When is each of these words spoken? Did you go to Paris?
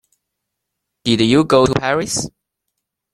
Did 1.03 1.21
you 1.21 1.43
go 1.43 1.67
to 1.67 1.79
Paris? 1.79 2.27